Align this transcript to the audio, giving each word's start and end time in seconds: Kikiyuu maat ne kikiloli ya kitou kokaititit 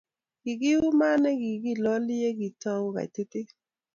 Kikiyuu 0.41 0.91
maat 0.99 1.19
ne 1.21 1.31
kikiloli 1.41 2.13
ya 2.23 2.31
kitou 2.39 2.81
kokaititit 2.85 3.47